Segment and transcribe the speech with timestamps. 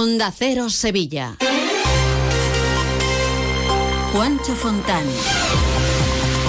[0.00, 1.36] Onda Cero Sevilla.
[4.12, 5.02] Juancho Fontán.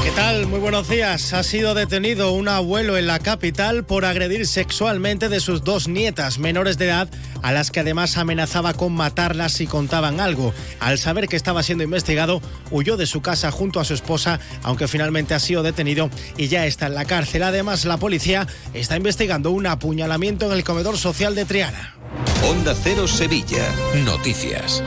[0.03, 0.45] ¿Qué tal?
[0.45, 1.33] Muy buenos días.
[1.33, 6.37] Ha sido detenido un abuelo en la capital por agredir sexualmente de sus dos nietas
[6.37, 7.09] menores de edad,
[7.41, 10.53] a las que además amenazaba con matarlas si contaban algo.
[10.79, 14.87] Al saber que estaba siendo investigado, huyó de su casa junto a su esposa, aunque
[14.87, 17.41] finalmente ha sido detenido y ya está en la cárcel.
[17.41, 18.45] Además, la policía
[18.75, 21.98] está investigando un apuñalamiento en el comedor social de Triana.
[22.43, 23.73] Onda Cero Sevilla.
[24.05, 24.81] Noticias.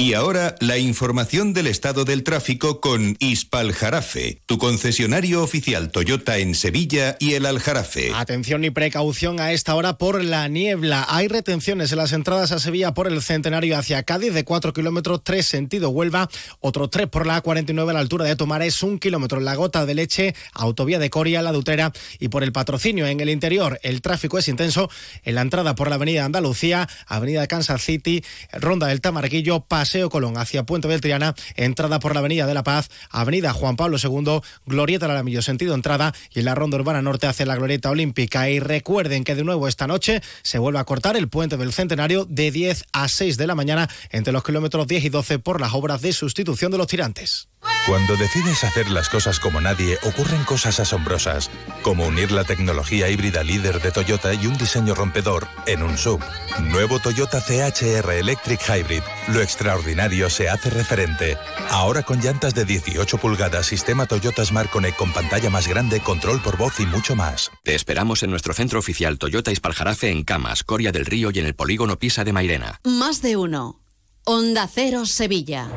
[0.00, 6.54] Y ahora la información del estado del tráfico con Ispaljarafe, tu concesionario oficial Toyota en
[6.54, 8.10] Sevilla y el Aljarafe.
[8.14, 11.04] Atención y precaución a esta hora por la niebla.
[11.06, 15.22] Hay retenciones en las entradas a Sevilla por el centenario hacia Cádiz de 4 kilómetros,
[15.22, 16.30] 3 sentido Huelva,
[16.60, 19.84] otro 3 por la A49 a la altura de Tomares, 1 kilómetro en la gota
[19.84, 23.78] de leche, autovía de Coria, la Dutera y por el patrocinio en el interior.
[23.82, 24.88] El tráfico es intenso
[25.24, 30.38] en la entrada por la avenida Andalucía, avenida Kansas City, ronda del Tamarquillo, Paseo Colón
[30.38, 34.40] hacia Puente del Triana, entrada por la Avenida de la Paz, Avenida Juan Pablo II,
[34.64, 38.48] Glorieta Laramillo, sentido entrada y en la Ronda Urbana Norte hacia la Glorieta Olímpica.
[38.48, 42.24] Y recuerden que de nuevo esta noche se vuelve a cortar el Puente del Centenario
[42.24, 45.74] de 10 a 6 de la mañana entre los kilómetros 10 y 12 por las
[45.74, 47.49] obras de sustitución de los tirantes.
[47.86, 51.50] Cuando decides hacer las cosas como nadie, ocurren cosas asombrosas,
[51.82, 56.20] como unir la tecnología híbrida líder de Toyota y un diseño rompedor en un sub.
[56.62, 59.02] Nuevo Toyota CHR Electric Hybrid.
[59.28, 61.38] Lo extraordinario se hace referente.
[61.70, 66.40] Ahora con llantas de 18 pulgadas, sistema Toyota Smart Connect con pantalla más grande, control
[66.42, 67.50] por voz y mucho más.
[67.64, 71.46] Te esperamos en nuestro centro oficial Toyota Ispaljarafe en Camas, Coria del Río y en
[71.46, 72.78] el polígono Pisa de Mairena.
[72.84, 73.80] Más de uno.
[74.24, 75.68] Onda Cero Sevilla.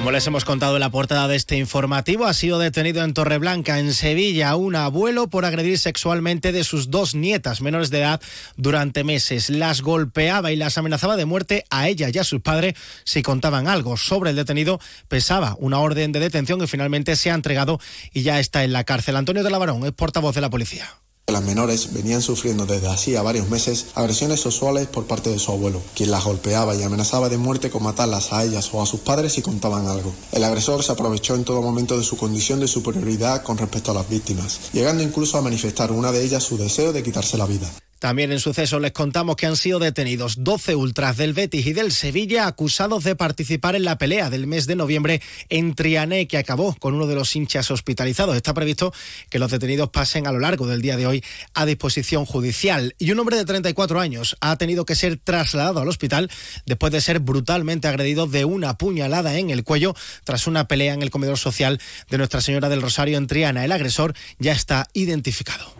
[0.00, 3.78] Como les hemos contado en la portada de este informativo, ha sido detenido en Torreblanca,
[3.78, 8.22] en Sevilla, un abuelo por agredir sexualmente de sus dos nietas menores de edad
[8.56, 9.50] durante meses.
[9.50, 13.68] Las golpeaba y las amenazaba de muerte a ella y a sus padres si contaban
[13.68, 13.98] algo.
[13.98, 17.78] Sobre el detenido pesaba una orden de detención y finalmente se ha entregado
[18.10, 19.16] y ya está en la cárcel.
[19.16, 20.88] Antonio de la Varón es portavoz de la policía.
[21.30, 25.80] Las menores venían sufriendo desde hacía varios meses agresiones sexuales por parte de su abuelo,
[25.94, 29.34] quien las golpeaba y amenazaba de muerte con matarlas a ellas o a sus padres
[29.34, 30.12] si contaban algo.
[30.32, 33.94] El agresor se aprovechó en todo momento de su condición de superioridad con respecto a
[33.94, 37.70] las víctimas, llegando incluso a manifestar una de ellas su deseo de quitarse la vida.
[38.00, 41.92] También en suceso les contamos que han sido detenidos 12 ultras del Betis y del
[41.92, 46.74] Sevilla acusados de participar en la pelea del mes de noviembre en Triané que acabó
[46.76, 48.36] con uno de los hinchas hospitalizados.
[48.36, 48.94] Está previsto
[49.28, 51.22] que los detenidos pasen a lo largo del día de hoy
[51.52, 52.94] a disposición judicial.
[52.98, 56.30] Y un hombre de 34 años ha tenido que ser trasladado al hospital
[56.64, 59.94] después de ser brutalmente agredido de una puñalada en el cuello
[60.24, 61.78] tras una pelea en el comedor social
[62.08, 63.66] de Nuestra Señora del Rosario en Triana.
[63.66, 65.76] El agresor ya está identificado.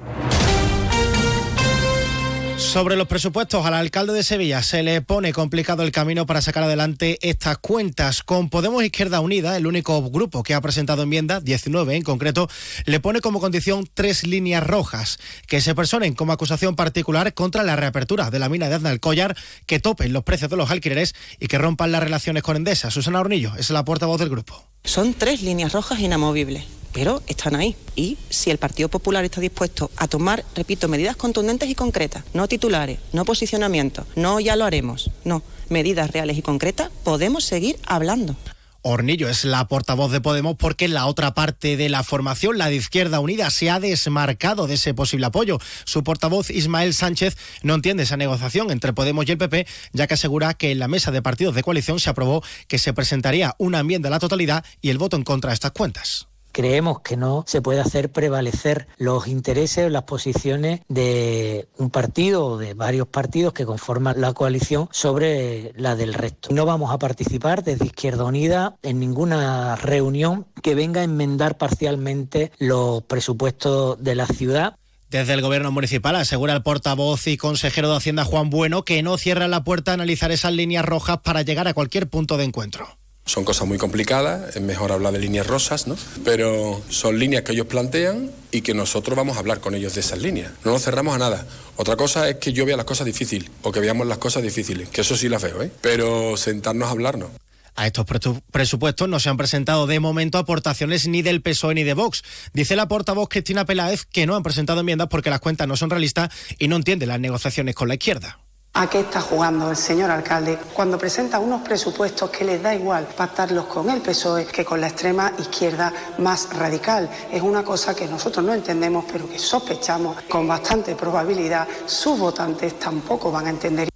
[2.60, 6.62] Sobre los presupuestos, al alcalde de Sevilla se le pone complicado el camino para sacar
[6.62, 8.22] adelante estas cuentas.
[8.22, 12.48] Con Podemos Izquierda Unida, el único grupo que ha presentado enmiendas, 19 en concreto,
[12.84, 17.76] le pone como condición tres líneas rojas, que se personen como acusación particular contra la
[17.76, 21.58] reapertura de la mina de Aznalcóllar, que topen los precios de los alquileres y que
[21.58, 22.90] rompan las relaciones con Endesa.
[22.90, 24.70] Susana Hornillo es la portavoz del grupo.
[24.84, 27.76] Son tres líneas rojas inamovibles pero están ahí.
[27.94, 32.48] Y si el Partido Popular está dispuesto a tomar, repito, medidas contundentes y concretas, no
[32.48, 38.36] titulares, no posicionamientos, no ya lo haremos, no, medidas reales y concretas, podemos seguir hablando.
[38.82, 42.76] Hornillo es la portavoz de Podemos porque la otra parte de la formación, la de
[42.76, 45.58] Izquierda Unida, se ha desmarcado de ese posible apoyo.
[45.84, 50.14] Su portavoz Ismael Sánchez no entiende esa negociación entre Podemos y el PP, ya que
[50.14, 53.80] asegura que en la mesa de partidos de coalición se aprobó que se presentaría una
[53.80, 57.44] enmienda a la totalidad y el voto en contra de estas cuentas creemos que no
[57.46, 63.06] se puede hacer prevalecer los intereses o las posiciones de un partido o de varios
[63.06, 66.50] partidos que conforman la coalición sobre la del resto.
[66.52, 72.52] No vamos a participar desde Izquierda Unida en ninguna reunión que venga a enmendar parcialmente
[72.58, 74.76] los presupuestos de la ciudad.
[75.10, 79.18] Desde el gobierno municipal asegura el portavoz y consejero de Hacienda Juan Bueno que no
[79.18, 82.99] cierra la puerta a analizar esas líneas rojas para llegar a cualquier punto de encuentro.
[83.30, 85.96] Son cosas muy complicadas, es mejor hablar de líneas rosas, ¿no?
[86.24, 90.00] Pero son líneas que ellos plantean y que nosotros vamos a hablar con ellos de
[90.00, 90.50] esas líneas.
[90.64, 91.46] No nos cerramos a nada.
[91.76, 94.88] Otra cosa es que yo vea las cosas difíciles o que veamos las cosas difíciles,
[94.88, 95.70] que eso sí las veo, ¿eh?
[95.80, 97.30] Pero sentarnos a hablar no.
[97.76, 98.04] A estos
[98.50, 102.24] presupuestos no se han presentado de momento aportaciones ni del PSOE ni de Vox.
[102.52, 105.90] Dice la portavoz Cristina Peláez que no han presentado enmiendas porque las cuentas no son
[105.90, 108.40] realistas y no entiende las negociaciones con la izquierda
[108.72, 113.08] ¿A qué está jugando el señor alcalde cuando presenta unos presupuestos que les da igual
[113.16, 117.10] pactarlos con el PSOE que con la extrema izquierda más radical?
[117.32, 122.78] Es una cosa que nosotros no entendemos, pero que sospechamos con bastante probabilidad sus votantes
[122.78, 123.88] tampoco van a entender.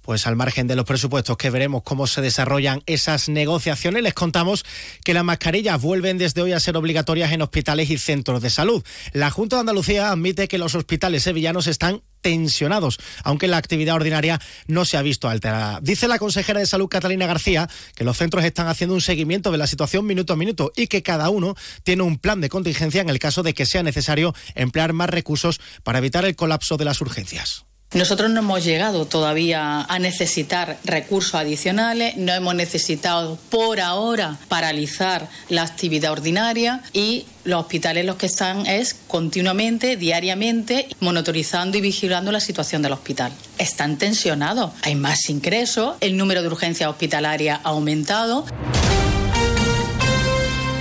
[0.00, 4.64] Pues al margen de los presupuestos que veremos cómo se desarrollan esas negociaciones, les contamos
[5.04, 8.84] que las mascarillas vuelven desde hoy a ser obligatorias en hospitales y centros de salud.
[9.12, 14.40] La Junta de Andalucía admite que los hospitales sevillanos están tensionados, aunque la actividad ordinaria
[14.66, 15.78] no se ha visto alterada.
[15.80, 19.58] Dice la consejera de Salud Catalina García que los centros están haciendo un seguimiento de
[19.58, 23.10] la situación minuto a minuto y que cada uno tiene un plan de contingencia en
[23.10, 27.00] el caso de que sea necesario emplear más recursos para evitar el colapso de las
[27.00, 27.64] urgencias.
[27.94, 35.28] Nosotros no hemos llegado todavía a necesitar recursos adicionales, no hemos necesitado por ahora paralizar
[35.48, 42.32] la actividad ordinaria y los hospitales los que están es continuamente, diariamente, monitorizando y vigilando
[42.32, 43.32] la situación del hospital.
[43.56, 48.44] Están tensionados, hay más ingresos, el número de urgencias hospitalarias ha aumentado.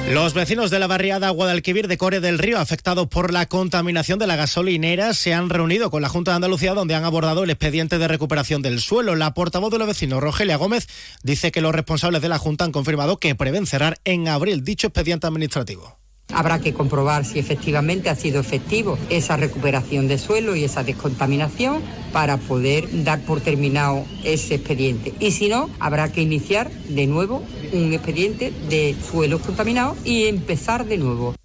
[0.09, 4.27] Los vecinos de la barriada Guadalquivir de Core del Río, afectados por la contaminación de
[4.27, 7.97] la gasolinera, se han reunido con la Junta de Andalucía donde han abordado el expediente
[7.97, 9.15] de recuperación del suelo.
[9.15, 10.87] La portavoz de los vecinos, Rogelia Gómez,
[11.23, 14.87] dice que los responsables de la Junta han confirmado que prevén cerrar en abril dicho
[14.87, 15.97] expediente administrativo.
[16.33, 21.81] Habrá que comprobar si efectivamente ha sido efectivo esa recuperación de suelo y esa descontaminación
[22.11, 25.13] para poder dar por terminado ese expediente.
[25.19, 30.85] Y si no, habrá que iniciar de nuevo un expediente de suelos contaminados y empezar
[30.85, 31.35] de nuevo.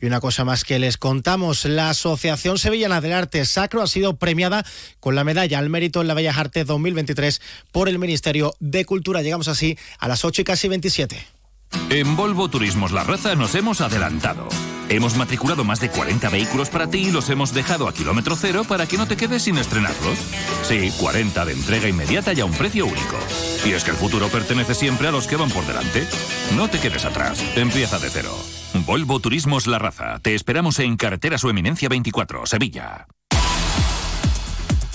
[0.00, 4.16] Y una cosa más que les contamos, la Asociación Sevillana del Arte Sacro ha sido
[4.16, 4.64] premiada
[5.00, 7.40] con la medalla al mérito en la Bellas Artes 2023
[7.72, 9.22] por el Ministerio de Cultura.
[9.22, 11.35] Llegamos así a las 8 y casi 27.
[11.90, 14.48] En Volvo Turismos La Raza nos hemos adelantado.
[14.88, 18.64] Hemos matriculado más de 40 vehículos para ti y los hemos dejado a kilómetro cero
[18.68, 20.18] para que no te quedes sin estrenarlos.
[20.62, 23.16] Sí, 40 de entrega inmediata y a un precio único.
[23.64, 26.06] Y es que el futuro pertenece siempre a los que van por delante.
[26.56, 28.36] No te quedes atrás, empieza de cero.
[28.84, 30.20] Volvo Turismos La Raza.
[30.20, 33.06] Te esperamos en Carretera Su Eminencia 24, Sevilla.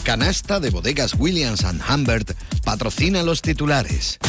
[0.03, 1.63] Canasta de bodegas Williams⁇
[1.93, 2.31] Humbert
[2.63, 4.19] patrocina los titulares.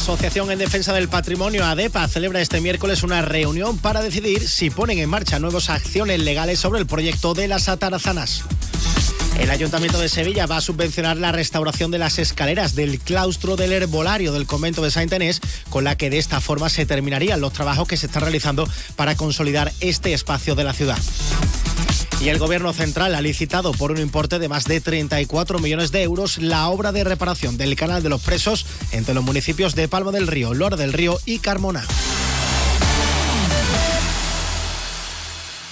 [0.00, 4.98] Asociación en Defensa del Patrimonio, ADEPA, celebra este miércoles una reunión para decidir si ponen
[4.98, 8.42] en marcha nuevas acciones legales sobre el proyecto de las atarazanas.
[9.38, 13.72] El Ayuntamiento de Sevilla va a subvencionar la restauración de las escaleras del claustro del
[13.72, 17.52] herbolario del convento de Saint Enés, con la que de esta forma se terminarían los
[17.52, 20.98] trabajos que se están realizando para consolidar este espacio de la ciudad.
[22.20, 26.02] Y el Gobierno Central ha licitado por un importe de más de 34 millones de
[26.02, 30.12] euros la obra de reparación del canal de los presos entre los municipios de Palma
[30.12, 31.82] del Río, Lor del Río y Carmona.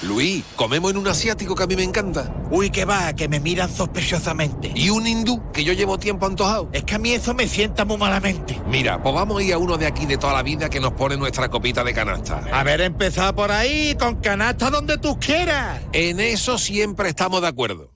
[0.02, 2.32] Luis, comemos en un asiático que a mí me encanta.
[2.50, 4.72] Uy, que va, que me miran sospechosamente.
[4.76, 6.70] ¿Y un hindú que yo llevo tiempo antojado?
[6.72, 8.60] Es que a mí eso me sienta muy malamente.
[8.68, 10.92] Mira, pues vamos a ir a uno de aquí de toda la vida que nos
[10.92, 12.44] pone nuestra copita de canasta.
[12.52, 15.82] A ver, empezar por ahí, con canasta donde tú quieras.
[15.92, 17.92] En eso siempre estamos de acuerdo.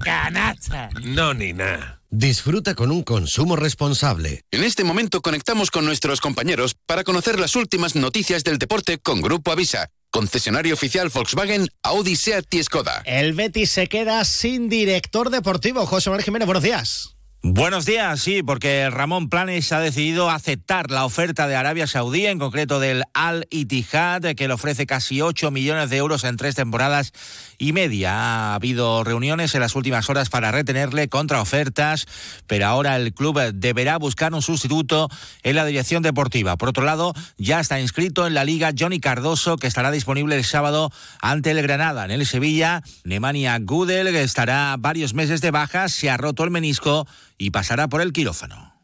[0.00, 0.88] Canasta.
[1.00, 2.02] No, ni nada.
[2.10, 4.42] Disfruta con un consumo responsable.
[4.50, 9.20] En este momento conectamos con nuestros compañeros para conocer las últimas noticias del deporte con
[9.20, 13.02] Grupo Avisa concesionario oficial Volkswagen, Audi, Seat y Skoda.
[13.04, 15.86] El Betis se queda sin director deportivo.
[15.86, 17.19] José Manuel Jiménez, buenos días.
[17.42, 22.38] Buenos días, sí, porque Ramón Planes ha decidido aceptar la oferta de Arabia Saudí, en
[22.38, 27.14] concreto del Al Ittihad, que le ofrece casi 8 millones de euros en tres temporadas
[27.56, 28.12] y media.
[28.12, 32.06] Ha habido reuniones en las últimas horas para retenerle contra ofertas,
[32.46, 35.08] pero ahora el club deberá buscar un sustituto
[35.42, 36.58] en la dirección deportiva.
[36.58, 40.44] Por otro lado, ya está inscrito en la liga Johnny Cardoso, que estará disponible el
[40.44, 40.92] sábado
[41.22, 42.04] ante el Granada.
[42.04, 47.06] En el Sevilla, Nemanja Gudel estará varios meses de baja, se ha roto el menisco
[47.40, 48.74] y pasará por el quirófano.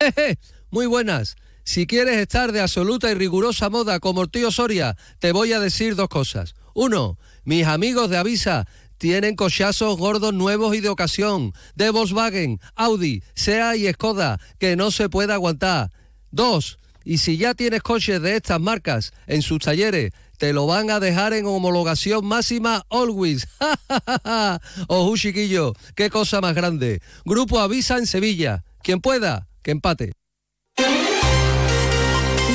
[0.71, 1.37] Muy buenas.
[1.63, 5.61] Si quieres estar de absoluta y rigurosa moda como el tío Soria, te voy a
[5.61, 6.55] decir dos cosas.
[6.75, 13.23] Uno, mis amigos de Avisa tienen cochazos gordos nuevos y de ocasión, de Volkswagen, Audi,
[13.35, 15.93] SEA y Skoda, que no se puede aguantar.
[16.31, 20.91] Dos, y si ya tienes coches de estas marcas en sus talleres, te lo van
[20.91, 23.47] a dejar en homologación máxima always.
[24.89, 27.01] Ojo, chiquillo, qué cosa más grande.
[27.25, 28.65] Grupo Avisa en Sevilla.
[28.83, 30.13] Quien pueda, que empate.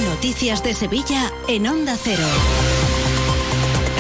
[0.05, 2.27] Noticias de Sevilla en Onda Cero.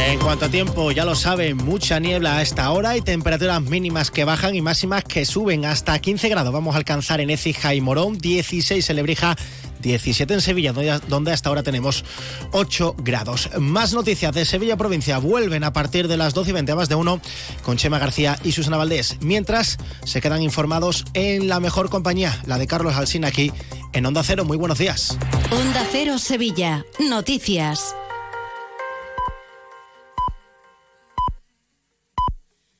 [0.07, 4.11] En cuanto a tiempo, ya lo saben, mucha niebla a esta hora y temperaturas mínimas
[4.11, 6.51] que bajan y máximas que suben hasta 15 grados.
[6.51, 9.35] Vamos a alcanzar en Écija y Morón, 16 en Lebrija,
[9.81, 12.05] 17 en Sevilla, donde hasta ahora tenemos
[12.51, 13.49] 8 grados.
[13.59, 16.95] Más noticias de Sevilla provincia vuelven a partir de las 12 y 20 más de
[16.95, 17.21] 1
[17.63, 22.57] con Chema García y Susana Valdés, mientras se quedan informados en la mejor compañía, la
[22.57, 23.51] de Carlos Alsina aquí
[23.93, 24.45] en Onda Cero.
[24.45, 25.17] Muy buenos días.
[25.51, 26.85] Onda Cero Sevilla.
[26.99, 27.95] Noticias.